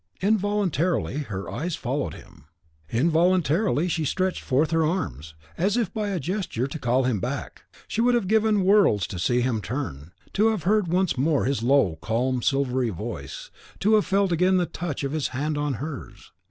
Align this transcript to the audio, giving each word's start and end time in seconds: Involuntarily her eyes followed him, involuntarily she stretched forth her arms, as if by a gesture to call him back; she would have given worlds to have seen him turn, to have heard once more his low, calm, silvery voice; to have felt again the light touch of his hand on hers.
Involuntarily 0.23 1.19
her 1.19 1.47
eyes 1.47 1.75
followed 1.75 2.15
him, 2.15 2.45
involuntarily 2.89 3.87
she 3.87 4.03
stretched 4.03 4.41
forth 4.41 4.71
her 4.71 4.83
arms, 4.83 5.35
as 5.59 5.77
if 5.77 5.93
by 5.93 6.09
a 6.09 6.19
gesture 6.19 6.65
to 6.65 6.79
call 6.79 7.03
him 7.03 7.19
back; 7.19 7.65
she 7.87 8.01
would 8.01 8.15
have 8.15 8.27
given 8.27 8.63
worlds 8.63 9.05
to 9.05 9.17
have 9.17 9.21
seen 9.21 9.41
him 9.43 9.61
turn, 9.61 10.11
to 10.33 10.47
have 10.47 10.63
heard 10.63 10.87
once 10.87 11.19
more 11.19 11.45
his 11.45 11.61
low, 11.61 11.99
calm, 12.01 12.41
silvery 12.41 12.89
voice; 12.89 13.51
to 13.79 13.93
have 13.93 14.07
felt 14.07 14.31
again 14.31 14.57
the 14.57 14.63
light 14.63 14.73
touch 14.73 15.03
of 15.03 15.11
his 15.11 15.27
hand 15.37 15.55
on 15.55 15.75
hers. 15.75 16.31